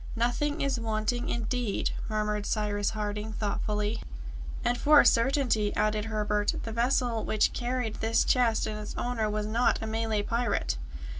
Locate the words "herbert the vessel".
6.05-7.23